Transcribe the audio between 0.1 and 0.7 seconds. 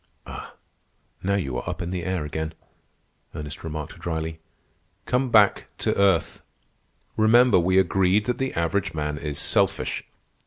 "Ah,